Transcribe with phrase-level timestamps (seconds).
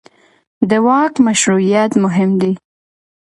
[0.69, 2.53] د واک مشروعیت مهم دی